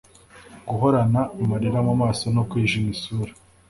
[0.67, 3.31] Guhorana amarira mu maso no kwijima isura